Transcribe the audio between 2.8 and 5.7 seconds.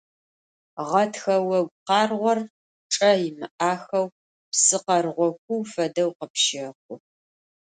çç'e yimı'axeu psı kherğo kuu